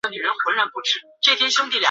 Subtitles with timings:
[0.03, 0.33] 台北至六
[0.71, 1.71] 福村。